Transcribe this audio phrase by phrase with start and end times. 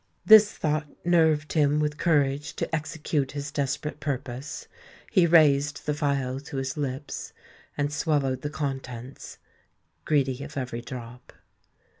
[0.25, 4.67] This thought nerved him with courage to execute his desperate purpose.
[5.11, 7.33] He raised the phial to his lips,
[7.77, 11.33] and swallowed the contents—greedy of every drop.